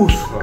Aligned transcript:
Ufa! 0.00 0.40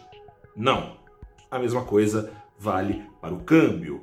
Não. 0.55 0.97
A 1.49 1.57
mesma 1.57 1.85
coisa 1.85 2.29
vale 2.59 3.03
para 3.21 3.33
o 3.33 3.39
câmbio. 3.39 4.01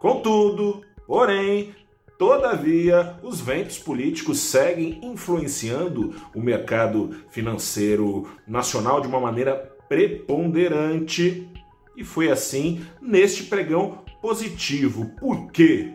Contudo, 0.00 0.82
porém, 1.06 1.72
Todavia, 2.20 3.18
os 3.22 3.40
ventos 3.40 3.78
políticos 3.78 4.40
seguem 4.40 5.00
influenciando 5.02 6.14
o 6.34 6.40
mercado 6.42 7.16
financeiro 7.30 8.28
nacional 8.46 9.00
de 9.00 9.08
uma 9.08 9.18
maneira 9.18 9.56
preponderante. 9.88 11.48
E 11.96 12.04
foi 12.04 12.30
assim 12.30 12.84
neste 13.00 13.44
pregão 13.44 14.04
positivo. 14.20 15.06
Por 15.18 15.50
quê? 15.50 15.94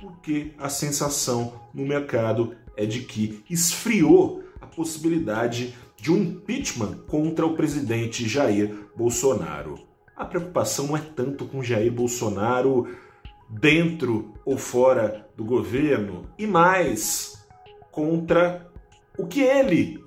Porque 0.00 0.52
a 0.60 0.68
sensação 0.68 1.60
no 1.74 1.84
mercado 1.84 2.54
é 2.76 2.86
de 2.86 3.00
que 3.00 3.42
esfriou 3.50 4.44
a 4.60 4.66
possibilidade 4.66 5.74
de 5.96 6.12
um 6.12 6.18
impeachment 6.18 6.98
contra 7.08 7.44
o 7.44 7.56
presidente 7.56 8.28
Jair 8.28 8.72
Bolsonaro. 8.96 9.76
A 10.16 10.24
preocupação 10.24 10.86
não 10.86 10.96
é 10.96 11.00
tanto 11.00 11.46
com 11.46 11.64
Jair 11.64 11.90
Bolsonaro 11.90 12.86
dentro 13.48 14.34
ou 14.44 14.58
fora 14.58 15.28
do 15.36 15.44
governo 15.44 16.28
e 16.38 16.46
mais 16.46 17.46
contra 17.90 18.70
o 19.16 19.26
que 19.26 19.40
ele 19.40 20.04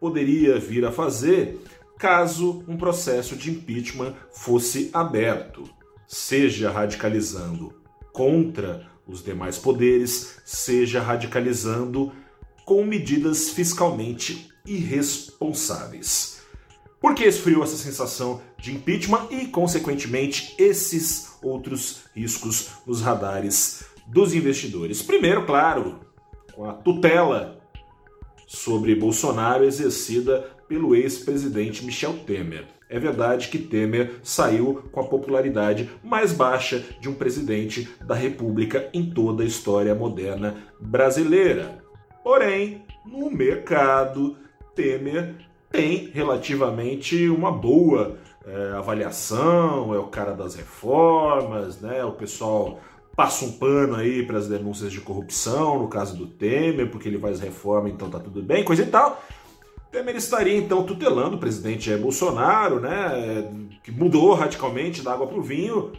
poderia 0.00 0.58
vir 0.58 0.84
a 0.84 0.92
fazer 0.92 1.60
caso 1.98 2.64
um 2.66 2.76
processo 2.76 3.36
de 3.36 3.50
impeachment 3.52 4.14
fosse 4.32 4.90
aberto, 4.92 5.62
seja 6.06 6.70
radicalizando 6.70 7.72
contra 8.12 8.90
os 9.06 9.22
demais 9.22 9.56
poderes, 9.56 10.40
seja 10.44 11.00
radicalizando 11.00 12.12
com 12.64 12.84
medidas 12.84 13.50
fiscalmente 13.50 14.48
irresponsáveis. 14.66 16.41
Por 17.02 17.16
que 17.16 17.24
esfriou 17.24 17.64
essa 17.64 17.76
sensação 17.76 18.40
de 18.56 18.72
impeachment 18.72 19.26
e, 19.28 19.48
consequentemente, 19.48 20.54
esses 20.56 21.36
outros 21.42 22.04
riscos 22.14 22.74
nos 22.86 23.02
radares 23.02 23.84
dos 24.06 24.32
investidores? 24.32 25.02
Primeiro, 25.02 25.44
claro, 25.44 25.98
com 26.54 26.64
a 26.64 26.72
tutela 26.72 27.60
sobre 28.46 28.94
Bolsonaro 28.94 29.64
exercida 29.64 30.48
pelo 30.68 30.94
ex-presidente 30.94 31.84
Michel 31.84 32.20
Temer. 32.24 32.68
É 32.88 33.00
verdade 33.00 33.48
que 33.48 33.58
Temer 33.58 34.20
saiu 34.22 34.84
com 34.92 35.00
a 35.00 35.06
popularidade 35.06 35.90
mais 36.04 36.32
baixa 36.32 36.84
de 37.00 37.08
um 37.08 37.14
presidente 37.14 37.88
da 38.06 38.14
República 38.14 38.88
em 38.94 39.10
toda 39.10 39.42
a 39.42 39.46
história 39.46 39.92
moderna 39.92 40.56
brasileira. 40.80 41.82
Porém, 42.22 42.84
no 43.04 43.28
mercado, 43.28 44.36
Temer 44.76 45.34
tem 45.72 46.10
relativamente 46.12 47.28
uma 47.28 47.50
boa 47.50 48.16
é, 48.46 48.72
avaliação, 48.76 49.94
é 49.94 49.98
o 49.98 50.06
cara 50.06 50.32
das 50.32 50.54
reformas, 50.54 51.80
né? 51.80 52.04
O 52.04 52.12
pessoal 52.12 52.78
passa 53.16 53.44
um 53.44 53.52
pano 53.52 53.96
aí 53.96 54.24
para 54.24 54.38
as 54.38 54.48
denúncias 54.48 54.92
de 54.92 55.00
corrupção, 55.00 55.78
no 55.78 55.88
caso 55.88 56.16
do 56.16 56.26
Temer, 56.26 56.90
porque 56.90 57.08
ele 57.08 57.18
faz 57.18 57.40
reforma, 57.40 57.88
então 57.88 58.10
tá 58.10 58.18
tudo 58.18 58.42
bem, 58.42 58.62
coisa 58.62 58.82
e 58.82 58.86
tal. 58.86 59.22
Temer 59.90 60.16
estaria 60.16 60.56
então 60.56 60.84
tutelando 60.84 61.36
o 61.36 61.40
presidente 61.40 61.86
Jair 61.86 62.00
Bolsonaro, 62.00 62.80
né? 62.80 63.50
Que 63.82 63.90
mudou 63.90 64.34
radicalmente 64.34 65.02
da 65.02 65.12
água 65.12 65.26
para 65.26 65.38
o 65.38 65.42
vinho. 65.42 65.92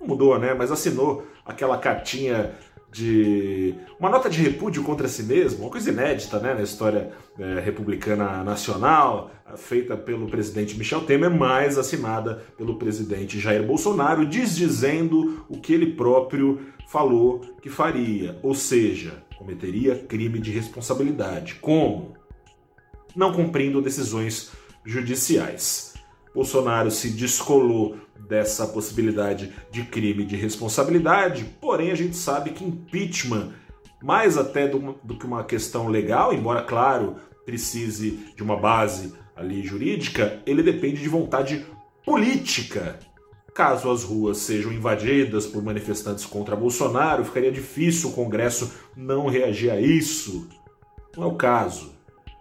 Não 0.00 0.08
mudou, 0.08 0.38
né? 0.38 0.54
Mas 0.54 0.70
assinou 0.70 1.26
aquela 1.44 1.78
cartinha 1.78 2.54
de 2.94 3.74
uma 3.98 4.08
nota 4.08 4.30
de 4.30 4.40
repúdio 4.40 4.84
contra 4.84 5.08
si 5.08 5.24
mesmo, 5.24 5.62
uma 5.64 5.70
coisa 5.70 5.90
inédita 5.90 6.38
né, 6.38 6.54
na 6.54 6.62
história 6.62 7.10
é, 7.36 7.58
republicana 7.58 8.44
nacional, 8.44 9.32
feita 9.56 9.96
pelo 9.96 10.28
presidente 10.28 10.78
Michel 10.78 11.00
Temer, 11.00 11.28
mas 11.28 11.76
assinada 11.76 12.44
pelo 12.56 12.78
presidente 12.78 13.40
Jair 13.40 13.64
Bolsonaro, 13.64 14.24
desdizendo 14.24 15.44
o 15.48 15.60
que 15.60 15.74
ele 15.74 15.94
próprio 15.94 16.60
falou 16.86 17.40
que 17.60 17.68
faria, 17.68 18.38
ou 18.44 18.54
seja, 18.54 19.24
cometeria 19.36 19.98
crime 19.98 20.38
de 20.38 20.52
responsabilidade. 20.52 21.56
Como? 21.56 22.14
Não 23.16 23.32
cumprindo 23.32 23.82
decisões 23.82 24.52
judiciais. 24.84 25.94
Bolsonaro 26.32 26.92
se 26.92 27.10
descolou 27.10 27.96
dessa 28.18 28.66
possibilidade 28.66 29.52
de 29.70 29.82
crime 29.84 30.24
de 30.24 30.36
responsabilidade, 30.36 31.44
porém 31.60 31.90
a 31.90 31.94
gente 31.94 32.16
sabe 32.16 32.50
que 32.50 32.64
impeachment, 32.64 33.52
mais 34.02 34.36
até 34.36 34.66
do, 34.66 34.96
do 35.02 35.16
que 35.18 35.26
uma 35.26 35.44
questão 35.44 35.88
legal, 35.88 36.32
embora, 36.32 36.62
claro, 36.62 37.16
precise 37.44 38.32
de 38.34 38.42
uma 38.42 38.56
base 38.56 39.14
ali 39.36 39.62
jurídica, 39.62 40.42
ele 40.46 40.62
depende 40.62 41.02
de 41.02 41.08
vontade 41.08 41.66
política. 42.04 42.98
Caso 43.54 43.90
as 43.90 44.02
ruas 44.02 44.38
sejam 44.38 44.72
invadidas 44.72 45.46
por 45.46 45.62
manifestantes 45.62 46.26
contra 46.26 46.56
Bolsonaro, 46.56 47.24
ficaria 47.24 47.52
difícil 47.52 48.10
o 48.10 48.12
Congresso 48.12 48.72
não 48.96 49.28
reagir 49.28 49.70
a 49.70 49.80
isso. 49.80 50.48
Não 51.16 51.24
é 51.24 51.26
o 51.26 51.36
caso. 51.36 51.92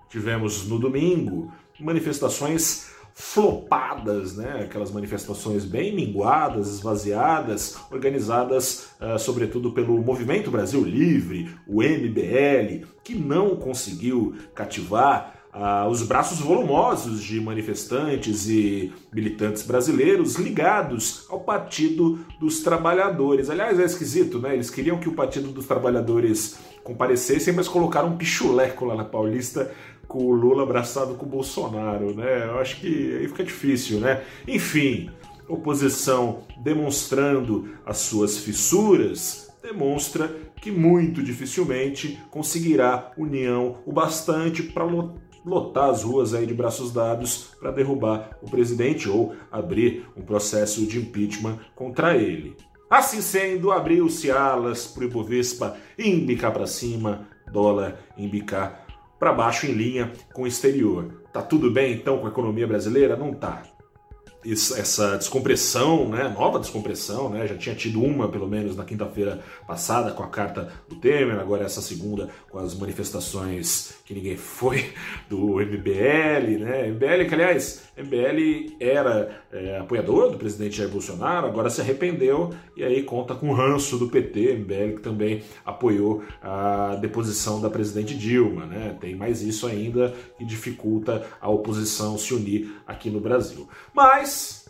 Tivemos 0.09 0.67
no 0.67 0.79
domingo 0.79 1.51
manifestações 1.79 2.92
flopadas, 3.13 4.35
né? 4.35 4.61
aquelas 4.63 4.91
manifestações 4.91 5.65
bem 5.65 5.95
minguadas, 5.95 6.67
esvaziadas, 6.67 7.77
organizadas 7.91 8.87
uh, 8.99 9.19
sobretudo 9.19 9.71
pelo 9.71 10.01
Movimento 10.01 10.49
Brasil 10.49 10.83
Livre, 10.83 11.49
o 11.67 11.83
MBL, 11.83 12.85
que 13.03 13.13
não 13.13 13.55
conseguiu 13.55 14.35
cativar 14.55 15.43
uh, 15.53 15.87
os 15.89 16.01
braços 16.03 16.39
volumosos 16.39 17.21
de 17.23 17.39
manifestantes 17.39 18.49
e 18.49 18.91
militantes 19.13 19.63
brasileiros 19.63 20.35
ligados 20.35 21.25
ao 21.29 21.39
Partido 21.39 22.19
dos 22.39 22.61
Trabalhadores. 22.61 23.49
Aliás, 23.49 23.79
é 23.79 23.83
esquisito, 23.83 24.39
né? 24.39 24.53
Eles 24.53 24.69
queriam 24.69 24.97
que 24.97 25.09
o 25.09 25.13
Partido 25.13 25.49
dos 25.49 25.67
Trabalhadores 25.67 26.57
comparecesse, 26.83 27.51
mas 27.51 27.67
colocaram 27.67 28.09
um 28.09 28.17
pichuleco 28.17 28.85
lá 28.85 28.95
na 28.95 29.05
Paulista 29.05 29.71
com 30.07 30.25
o 30.25 30.33
Lula 30.33 30.63
abraçado 30.63 31.15
com 31.15 31.25
o 31.25 31.29
Bolsonaro, 31.29 32.13
né? 32.13 32.45
Eu 32.45 32.59
acho 32.59 32.79
que 32.79 33.17
aí 33.17 33.27
fica 33.27 33.43
difícil, 33.43 33.99
né? 33.99 34.21
Enfim, 34.47 35.09
oposição 35.47 36.43
demonstrando 36.63 37.69
as 37.85 37.97
suas 37.97 38.37
fissuras, 38.37 39.49
demonstra 39.61 40.27
que 40.61 40.71
muito 40.71 41.23
dificilmente 41.23 42.19
conseguirá 42.29 43.11
união 43.17 43.77
o 43.85 43.91
bastante 43.91 44.61
para 44.63 44.85
lotar 45.45 45.89
as 45.89 46.03
ruas 46.03 46.33
aí 46.33 46.45
de 46.45 46.53
braços 46.53 46.91
dados 46.91 47.49
para 47.59 47.71
derrubar 47.71 48.37
o 48.41 48.49
presidente 48.49 49.09
ou 49.09 49.35
abrir 49.51 50.05
um 50.15 50.21
processo 50.21 50.85
de 50.85 50.99
impeachment 50.99 51.59
contra 51.75 52.15
ele. 52.15 52.55
Assim 52.89 53.21
sendo, 53.21 53.71
abriu-se 53.71 54.29
alas 54.29 54.85
para 54.87 55.03
o 55.03 55.05
Ibovespa 55.05 55.75
embicar 55.97 56.51
para 56.51 56.67
cima, 56.67 57.27
dólar 57.51 57.99
embicar 58.17 58.85
para 59.19 59.33
baixo 59.33 59.65
em 59.65 59.71
linha 59.71 60.11
com 60.33 60.43
o 60.43 60.47
exterior. 60.47 61.23
Tá 61.31 61.41
tudo 61.41 61.71
bem 61.71 61.93
então 61.93 62.19
com 62.19 62.27
a 62.27 62.29
economia 62.29 62.67
brasileira? 62.67 63.15
Não 63.15 63.33
tá 63.33 63.63
essa 64.45 65.17
descompressão, 65.17 66.09
né, 66.09 66.27
nova 66.27 66.59
descompressão, 66.59 67.29
né, 67.29 67.47
já 67.47 67.55
tinha 67.55 67.75
tido 67.75 68.03
uma 68.03 68.27
pelo 68.27 68.47
menos 68.47 68.75
na 68.75 68.83
quinta-feira 68.83 69.39
passada 69.65 70.11
com 70.11 70.21
a 70.21 70.27
carta 70.27 70.69
do 70.89 70.97
Temer, 70.97 71.39
agora 71.39 71.63
essa 71.63 71.81
segunda 71.81 72.29
com 72.49 72.59
as 72.59 72.75
manifestações 72.75 73.95
que 74.05 74.13
ninguém 74.13 74.35
foi 74.35 74.93
do 75.29 75.61
MBL, 75.61 76.59
né, 76.59 76.87
MBL 76.89 77.25
que 77.27 77.33
aliás, 77.33 77.83
MBL 77.97 78.75
era 78.79 79.43
é, 79.51 79.77
apoiador 79.77 80.31
do 80.31 80.37
presidente 80.37 80.77
Jair 80.77 80.89
Bolsonaro, 80.89 81.47
agora 81.47 81.69
se 81.69 81.81
arrependeu 81.81 82.51
e 82.75 82.83
aí 82.83 83.03
conta 83.03 83.35
com 83.35 83.49
o 83.49 83.53
ranço 83.53 83.97
do 83.97 84.09
PT, 84.09 84.55
MBL 84.55 84.95
que 84.95 85.01
também 85.01 85.43
apoiou 85.63 86.23
a 86.41 86.95
deposição 86.95 87.61
da 87.61 87.69
presidente 87.69 88.15
Dilma, 88.17 88.65
né, 88.65 88.97
tem 88.99 89.15
mais 89.15 89.41
isso 89.41 89.67
ainda 89.67 90.13
que 90.37 90.45
dificulta 90.45 91.25
a 91.39 91.49
oposição 91.49 92.17
se 92.17 92.33
unir 92.33 92.81
aqui 92.87 93.09
no 93.09 93.19
Brasil. 93.19 93.67
Mas 93.93 94.63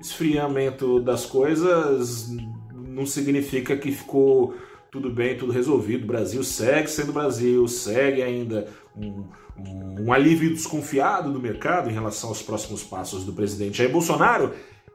Esfriamento 0.00 1.00
das 1.00 1.24
coisas 1.24 2.28
não 2.74 3.06
significa 3.06 3.76
que 3.76 3.92
ficou 3.92 4.54
tudo 4.94 5.10
bem, 5.10 5.36
tudo 5.36 5.50
resolvido. 5.50 6.04
O 6.04 6.06
Brasil 6.06 6.44
segue 6.44 6.88
sendo 6.88 7.12
Brasil, 7.12 7.66
segue 7.66 8.22
ainda 8.22 8.68
um, 8.96 9.24
um, 9.58 10.04
um 10.04 10.12
alívio 10.12 10.50
desconfiado 10.50 11.32
do 11.32 11.40
mercado 11.40 11.90
em 11.90 11.92
relação 11.92 12.28
aos 12.28 12.40
próximos 12.40 12.84
passos 12.84 13.24
do 13.24 13.32
presidente 13.32 13.78
Jair 13.78 13.90
Bolsonaro 13.90 14.52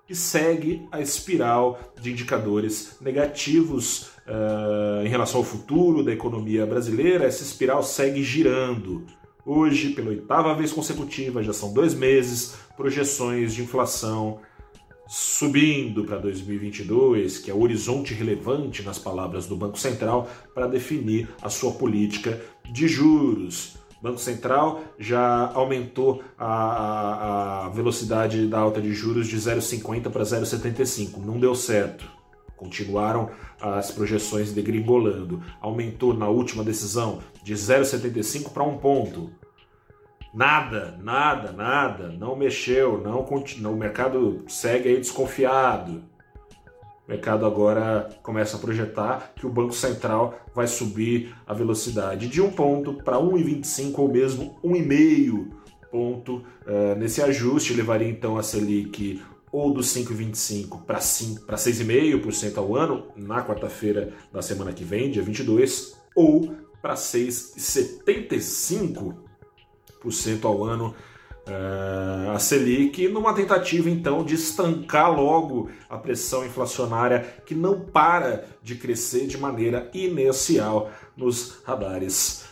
e 0.10 0.16
segue 0.16 0.88
a 0.90 1.02
espiral 1.02 1.78
de 2.00 2.12
indicadores 2.14 2.96
negativos 3.02 4.04
uh, 4.26 5.06
em 5.06 5.10
relação 5.10 5.42
ao 5.42 5.46
futuro 5.46 6.02
da 6.02 6.14
economia 6.14 6.66
brasileira. 6.66 7.26
Essa 7.26 7.44
espiral 7.44 7.84
segue 7.84 8.24
girando. 8.24 9.06
Hoje, 9.46 9.90
pela 9.90 10.12
oitava 10.12 10.56
vez 10.56 10.72
consecutiva, 10.72 11.44
já 11.44 11.52
são 11.52 11.74
dois 11.74 11.94
meses, 11.94 12.56
projeções 12.78 13.54
de 13.54 13.64
inflação 13.64 14.40
subindo 15.12 16.04
para 16.04 16.20
2022, 16.20 17.40
que 17.40 17.50
é 17.50 17.54
o 17.54 17.62
horizonte 17.64 18.14
relevante, 18.14 18.84
nas 18.84 19.00
palavras 19.00 19.48
do 19.48 19.56
Banco 19.56 19.80
Central, 19.80 20.30
para 20.54 20.68
definir 20.68 21.28
a 21.42 21.50
sua 21.50 21.72
política 21.72 22.40
de 22.72 22.88
juros. 22.88 23.76
O 24.00 24.04
Banco 24.04 24.20
Central 24.20 24.84
já 25.00 25.52
aumentou 25.52 26.22
a, 26.38 27.66
a 27.66 27.70
velocidade 27.70 28.46
da 28.46 28.60
alta 28.60 28.80
de 28.80 28.94
juros 28.94 29.28
de 29.28 29.36
0,50 29.36 30.12
para 30.12 30.22
0,75. 30.22 31.18
Não 31.18 31.40
deu 31.40 31.56
certo. 31.56 32.08
Continuaram 32.56 33.32
as 33.60 33.90
projeções 33.90 34.54
degringolando. 34.54 35.42
Aumentou 35.60 36.14
na 36.14 36.30
última 36.30 36.64
decisão 36.64 37.20
de 37.44 37.56
0,75 37.56 38.52
para 38.52 38.64
1 38.64 38.78
ponto. 38.78 39.32
Nada, 40.34 40.98
nada, 41.02 41.52
nada, 41.52 42.10
não 42.10 42.36
mexeu, 42.36 43.02
não 43.02 43.24
continua, 43.24 43.72
o 43.72 43.78
mercado 43.78 44.44
segue 44.48 44.90
aí 44.90 44.98
desconfiado. 44.98 46.04
O 47.08 47.10
mercado 47.10 47.46
agora 47.46 48.10
começa 48.22 48.56
a 48.56 48.60
projetar 48.60 49.34
que 49.36 49.48
o 49.48 49.50
Banco 49.50 49.74
Central 49.74 50.40
vai 50.54 50.68
subir 50.68 51.36
a 51.48 51.54
velocidade 51.54 52.28
de 52.28 52.40
um 52.40 52.52
ponto 52.52 52.94
para 53.04 53.18
1,25 53.18 53.98
ou 53.98 54.08
mesmo 54.08 54.60
1,5 54.64 55.60
ponto 55.92 56.38
uh, 56.38 56.96
nesse 56.98 57.22
ajuste, 57.22 57.74
levaria 57.74 58.08
então 58.08 58.38
a 58.38 58.44
Selic 58.44 59.22
ou 59.52 59.74
dos 59.74 59.88
5,25 59.96 60.86
para 60.86 61.00
6,5% 61.00 62.58
ao 62.58 62.76
ano 62.76 63.08
na 63.16 63.44
quarta-feira 63.44 64.14
da 64.32 64.44
semana 64.44 64.72
que 64.72 64.84
vem, 64.84 65.10
dia 65.10 65.24
22, 65.24 65.98
ou 66.16 66.56
para 66.82 66.94
6,75% 66.94 69.29
ao 70.44 70.64
ano 70.64 70.96
uh, 71.48 72.32
a 72.32 72.40
Selic, 72.40 73.08
numa 73.08 73.34
tentativa 73.34 73.90
então 73.90 74.24
de 74.24 74.36
estancar 74.36 75.12
logo 75.12 75.70
a 75.90 75.98
pressão 75.98 76.46
inflacionária 76.46 77.26
que 77.46 77.56
não 77.56 77.80
para 77.80 78.46
de 78.62 78.76
crescer 78.76 79.28
de 79.28 79.38
maneira 79.38 79.90
inercial 79.94 80.92
nos 81.18 81.62
radares 81.64 82.50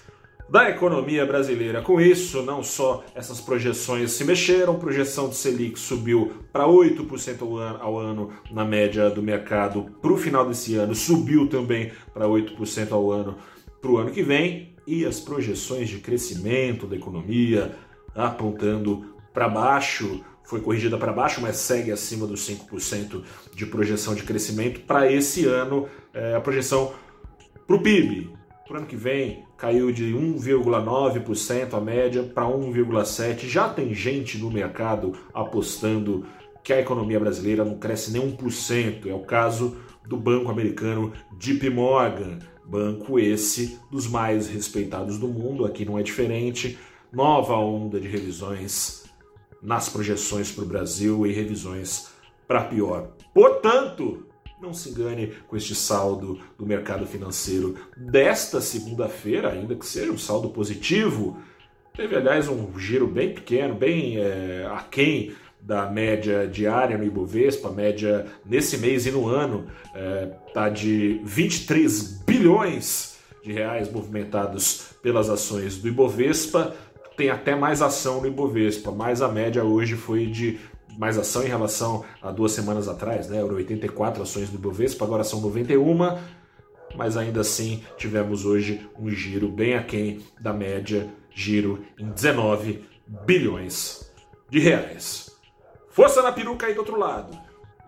da 0.50 0.70
economia 0.70 1.26
brasileira. 1.26 1.82
Com 1.82 2.00
isso, 2.00 2.42
não 2.42 2.64
só 2.64 3.04
essas 3.14 3.42
projeções 3.42 4.12
se 4.12 4.24
mexeram, 4.24 4.80
projeção 4.80 5.30
de 5.30 5.36
Selic 5.36 5.78
subiu 5.78 6.32
para 6.54 6.66
8% 6.66 7.42
ao 7.42 7.58
ano, 7.58 7.80
ao 7.82 8.00
ano 8.00 8.34
na 8.50 8.64
média 8.64 9.10
do 9.10 9.22
mercado 9.22 9.92
para 10.02 10.12
o 10.12 10.18
final 10.18 10.48
desse 10.48 10.76
ano, 10.76 10.96
subiu 10.96 11.48
também 11.48 11.92
para 12.14 12.26
8% 12.26 12.92
ao 12.92 13.12
ano 13.12 13.36
para 13.82 13.92
o 13.92 13.98
ano 13.98 14.12
que 14.12 14.24
vem, 14.24 14.77
e 14.88 15.06
as 15.06 15.20
projeções 15.20 15.90
de 15.90 16.00
crescimento 16.00 16.88
da 16.88 16.96
economia 16.96 17.76
apontando 18.16 19.14
para 19.34 19.50
baixo, 19.50 20.24
foi 20.44 20.62
corrigida 20.62 20.98
para 20.98 21.12
baixo, 21.12 21.42
mas 21.42 21.58
segue 21.58 21.92
acima 21.92 22.26
dos 22.26 22.50
5% 22.50 23.22
de 23.54 23.66
projeção 23.66 24.16
de 24.16 24.24
crescimento 24.24 24.80
para 24.80 25.12
esse 25.12 25.46
ano. 25.46 25.88
É, 26.14 26.34
a 26.36 26.42
projeção 26.42 26.94
para 27.68 27.76
o 27.76 27.82
PIB 27.82 28.32
para 28.66 28.76
o 28.76 28.78
ano 28.78 28.86
que 28.86 28.96
vem 28.96 29.46
caiu 29.58 29.92
de 29.92 30.14
1,9% 30.14 31.74
a 31.74 31.80
média 31.80 32.24
para 32.24 32.46
1,7%. 32.46 33.46
Já 33.46 33.70
tem 33.70 33.94
gente 33.94 34.38
no 34.38 34.52
mercado 34.52 35.14
apostando 35.34 36.26
que 36.64 36.74
a 36.74 36.80
economia 36.80 37.20
brasileira 37.20 37.64
não 37.64 37.78
cresce 37.78 38.12
nem 38.12 38.22
1%. 38.22 39.08
É 39.08 39.14
o 39.14 39.20
caso 39.20 39.78
do 40.06 40.18
banco 40.18 40.52
americano 40.52 41.14
JP 41.38 41.70
Morgan 41.70 42.40
Banco 42.68 43.18
esse 43.18 43.80
dos 43.90 44.08
mais 44.08 44.50
respeitados 44.50 45.18
do 45.18 45.28
mundo, 45.28 45.66
aqui 45.66 45.86
não 45.86 45.98
é 45.98 46.04
diferente. 46.04 46.78
Nova 47.14 47.56
onda 47.56 48.00
de 48.00 48.08
revisões 48.08 49.06
nas 49.62 49.88
projeções 49.88 50.52
para 50.52 50.64
o 50.64 50.68
Brasil 50.68 51.26
e 51.26 51.32
revisões 51.32 52.10
para 52.46 52.66
pior. 52.66 53.12
Portanto, 53.34 54.28
não 54.62 54.74
se 54.74 54.90
engane 54.90 55.34
com 55.48 55.56
este 55.56 55.74
saldo 55.74 56.40
do 56.58 56.66
mercado 56.66 57.06
financeiro 57.06 57.76
desta 57.96 58.60
segunda-feira, 58.60 59.52
ainda 59.52 59.76
que 59.76 59.86
seja 59.86 60.12
um 60.12 60.18
saldo 60.18 60.50
positivo. 60.50 61.38
Teve, 61.96 62.16
aliás, 62.16 62.48
um 62.48 62.78
giro 62.78 63.08
bem 63.08 63.34
pequeno, 63.34 63.76
bem 63.76 64.18
é, 64.18 64.70
aquém 64.72 65.34
da 65.62 65.90
média 65.90 66.48
diária 66.48 66.98
no 66.98 67.04
Ibovespa, 67.04 67.70
média 67.70 68.26
nesse 68.46 68.78
mês 68.78 69.06
e 69.06 69.12
no 69.12 69.28
ano 69.28 69.68
está 69.88 70.00
é, 70.00 70.26
tá 70.54 70.70
de 70.70 71.20
23 71.24 72.24
bilhões 72.26 73.18
de 73.44 73.52
reais 73.52 73.92
movimentados 73.92 74.92
pelas 75.02 75.30
ações 75.30 75.78
do 75.78 75.88
Ibovespa. 75.88 76.76
Tem 77.16 77.30
até 77.30 77.56
mais 77.56 77.82
ação 77.82 78.22
no 78.22 78.28
Ibovespa, 78.28 78.92
mas 78.92 79.22
a 79.22 79.28
média 79.28 79.64
hoje 79.64 79.96
foi 79.96 80.28
de 80.28 80.60
mais 80.98 81.18
ação 81.18 81.44
em 81.44 81.48
relação 81.48 82.04
a 82.22 82.32
duas 82.32 82.52
semanas 82.52 82.88
atrás, 82.88 83.28
né? 83.28 83.38
Eram 83.38 83.56
84 83.56 84.24
ações 84.24 84.50
do 84.50 84.56
Ibovespa, 84.56 85.06
agora 85.06 85.24
são 85.24 85.40
91, 85.42 86.18
mas 86.96 87.16
ainda 87.16 87.42
assim 87.42 87.84
tivemos 87.98 88.46
hoje 88.46 88.88
um 89.00 89.10
giro 89.10 89.48
bem 89.48 89.76
aquém 89.76 90.20
da 90.40 90.52
média, 90.52 91.08
giro 91.34 91.84
em 92.00 92.10
19 92.10 92.84
bilhões 93.26 94.12
de 94.50 94.60
reais. 94.60 95.37
Força 95.98 96.22
na 96.22 96.32
peruca 96.32 96.68
aí 96.68 96.76
do 96.76 96.82
outro 96.82 96.96
lado. 96.96 97.36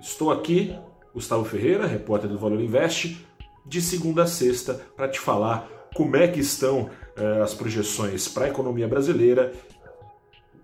Estou 0.02 0.32
aqui, 0.32 0.76
Gustavo 1.14 1.46
Ferreira, 1.46 1.86
repórter 1.86 2.28
do 2.28 2.40
Valor 2.40 2.60
Invest, 2.60 3.24
de 3.64 3.80
segunda 3.80 4.24
a 4.24 4.26
sexta, 4.26 4.74
para 4.98 5.08
te 5.08 5.20
falar 5.20 5.70
como 5.94 6.16
é 6.16 6.28
que 6.28 6.40
estão 6.40 6.90
eh, 7.16 7.40
as 7.44 7.54
projeções 7.54 8.28
para 8.28 8.46
a 8.46 8.50
economia 8.50 8.88
brasileira, 8.88 9.54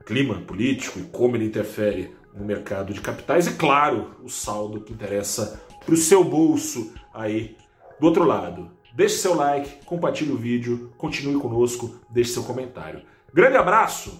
clima 0.07 0.41
político 0.41 0.97
e 0.97 1.03
como 1.03 1.35
ele 1.35 1.45
interfere 1.45 2.15
no 2.33 2.43
mercado 2.43 2.91
de 2.91 2.99
capitais 2.99 3.45
e, 3.45 3.53
claro, 3.53 4.15
o 4.23 4.27
saldo 4.27 4.81
que 4.81 4.91
interessa 4.91 5.61
para 5.85 5.93
o 5.93 5.97
seu 5.97 6.23
bolso 6.23 6.93
aí 7.13 7.55
do 7.99 8.07
outro 8.07 8.23
lado. 8.23 8.71
Deixe 8.91 9.17
seu 9.17 9.35
like, 9.35 9.85
compartilhe 9.85 10.31
o 10.31 10.35
vídeo, 10.37 10.91
continue 10.97 11.39
conosco, 11.39 11.99
deixe 12.09 12.31
seu 12.31 12.41
comentário. 12.43 13.03
Grande 13.31 13.55
abraço, 13.55 14.19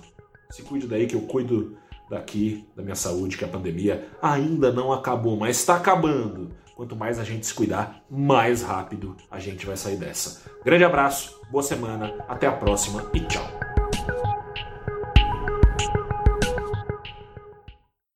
se 0.52 0.62
cuide 0.62 0.86
daí 0.86 1.08
que 1.08 1.16
eu 1.16 1.22
cuido 1.22 1.76
daqui, 2.10 2.68
da 2.76 2.84
minha 2.84 2.96
saúde, 2.96 3.38
que 3.38 3.46
a 3.46 3.48
pandemia 3.48 4.08
ainda 4.22 4.72
não 4.72 4.92
acabou, 4.92 5.38
mas 5.38 5.58
está 5.58 5.76
acabando. 5.76 6.52
Quanto 6.76 6.96
mais 6.96 7.20
a 7.20 7.24
gente 7.24 7.46
se 7.46 7.54
cuidar, 7.54 8.04
mais 8.10 8.62
rápido 8.62 9.16
a 9.32 9.40
gente 9.40 9.66
vai 9.66 9.78
sair 9.78 9.96
dessa. 9.96 10.42
Grande 10.64 10.84
abraço, 10.84 11.40
boa 11.50 11.64
semana, 11.64 12.14
até 12.28 12.48
a 12.48 12.52
próxima 12.52 13.10
e 13.14 13.22
tchau. 13.22 13.75